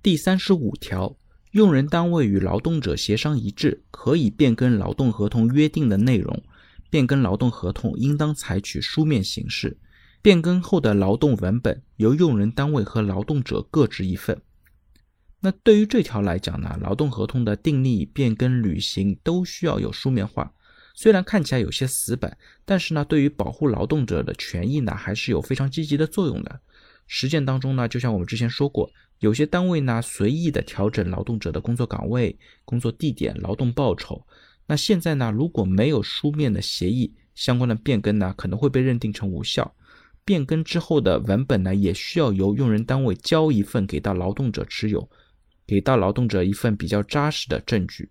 [0.00, 1.16] 第三十五条，
[1.50, 6.40] 用人单位与劳动者协商一致，可以变更劳动合同约定的内容。
[6.88, 9.76] 变更劳动合同应当采取书面形式。
[10.22, 14.40] 变更后的劳动文本由用人单位和劳动者各执一份。
[15.40, 20.52] 那对于这条来讲呢，劳动合同的订立、变更、履行都需要有书面化。
[20.94, 26.60] 虽然看起来有些死板，但是呢，对于保护劳动者的权益呢，还是有非常积极的作用的。
[27.08, 28.88] 实践当中呢，就像我们之前说过，
[29.18, 34.24] 有些单位呢随意的调整劳动者的工作岗位、工作地点、劳动报酬。
[34.66, 39.74] 那现在呢，如果没有书面的协议，相关的变更呢可能会被认定成无效。
[40.24, 45.08] 变更之后的文本呢，也需要由用人单位交一份给到劳动者持有，
[45.66, 48.10] 给到劳动者一份比较扎实的证据。